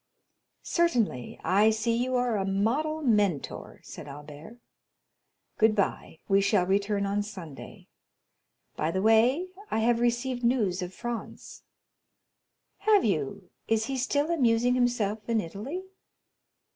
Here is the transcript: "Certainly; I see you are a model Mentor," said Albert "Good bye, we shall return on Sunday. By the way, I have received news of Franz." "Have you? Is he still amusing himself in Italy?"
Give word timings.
"Certainly; 0.63 1.39
I 1.43 1.69
see 1.69 1.93
you 1.95 2.15
are 2.15 2.35
a 2.35 2.43
model 2.43 3.03
Mentor," 3.03 3.81
said 3.83 4.07
Albert 4.07 4.57
"Good 5.59 5.75
bye, 5.75 6.17
we 6.27 6.41
shall 6.41 6.65
return 6.65 7.05
on 7.05 7.21
Sunday. 7.21 7.87
By 8.75 8.89
the 8.89 9.03
way, 9.03 9.45
I 9.69 9.77
have 9.81 9.99
received 9.99 10.43
news 10.43 10.81
of 10.81 10.91
Franz." 10.91 11.61
"Have 12.79 13.05
you? 13.05 13.51
Is 13.67 13.85
he 13.85 13.95
still 13.95 14.31
amusing 14.31 14.73
himself 14.73 15.29
in 15.29 15.39
Italy?" 15.39 15.83